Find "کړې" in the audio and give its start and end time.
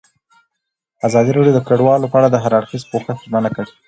3.55-3.71